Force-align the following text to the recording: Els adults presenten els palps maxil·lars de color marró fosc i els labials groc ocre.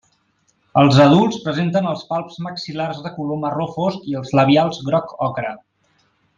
Els 0.83 1.01
adults 1.03 1.37
presenten 1.43 1.89
els 1.91 2.01
palps 2.13 2.41
maxil·lars 2.47 3.03
de 3.09 3.13
color 3.19 3.41
marró 3.45 3.71
fosc 3.77 4.11
i 4.15 4.19
els 4.23 4.35
labials 4.41 4.85
groc 4.91 5.15
ocre. 5.31 5.57